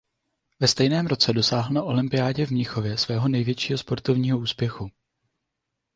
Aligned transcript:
Ve 0.59 0.67
stejném 0.67 1.07
roce 1.07 1.33
dosáhl 1.33 1.73
na 1.73 1.83
olympiádě 1.83 2.45
v 2.45 2.51
Mnichově 2.51 2.97
svého 2.97 3.27
největšího 3.27 3.77
sportovního 3.77 4.39
úspěchu. 4.39 4.91